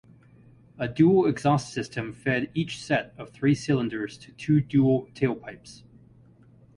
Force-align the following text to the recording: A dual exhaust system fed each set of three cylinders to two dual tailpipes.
A 0.79 0.87
dual 0.87 1.27
exhaust 1.27 1.71
system 1.71 2.11
fed 2.11 2.49
each 2.55 2.81
set 2.83 3.13
of 3.19 3.29
three 3.29 3.53
cylinders 3.53 4.17
to 4.17 4.31
two 4.31 4.59
dual 4.59 5.07
tailpipes. 5.13 5.83